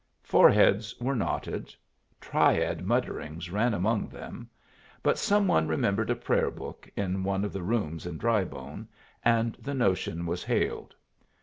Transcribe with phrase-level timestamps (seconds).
[0.23, 1.75] Foreheads were knotted;
[2.19, 4.49] triad mutterings ran among them;
[5.03, 8.87] but some one remembered a prayer book in one of the rooms in Drybone,
[9.23, 10.95] and the notion was hailed.